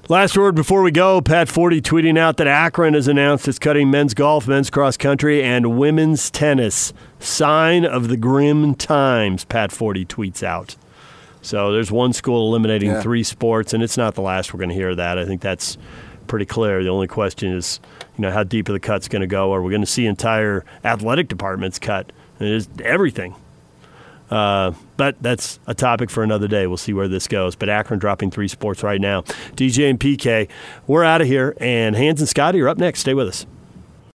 [0.09, 3.89] Last word before we go Pat Forde tweeting out that Akron has announced it's cutting
[3.89, 6.91] men's golf, men's cross country, and women's tennis.
[7.19, 10.75] Sign of the grim times, Pat Forde tweets out.
[11.41, 13.01] So there's one school eliminating Yeah.
[13.01, 15.17] three sports, and it's not the last we're going to hear of that.
[15.17, 15.77] I think that's
[16.27, 16.83] pretty clear.
[16.83, 17.79] The only question is,
[18.17, 19.53] you know, how deep are the cuts going to go?
[19.53, 22.11] Are we going to see entire athletic departments cut?
[22.41, 23.35] It is everything.
[24.33, 26.65] Uh, but that's a topic for another day.
[26.65, 27.55] We'll see where this goes.
[27.55, 29.21] But Akron dropping three sports right now.
[29.55, 30.49] DJ and PK,
[30.87, 31.55] we're out of here.
[31.59, 33.01] And Hans and Scotty are up next.
[33.01, 33.45] Stay with us.